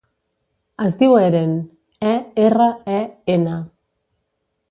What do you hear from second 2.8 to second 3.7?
e, ena.